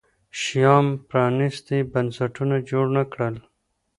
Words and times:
شیام 0.41 0.85
پرانیستي 1.09 1.79
بنسټونه 1.93 2.55
جوړ 2.69 2.85
نه 2.97 3.03
کړل. 3.11 3.35